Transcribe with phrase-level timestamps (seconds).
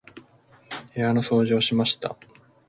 [0.95, 2.17] 部屋の掃除をしました。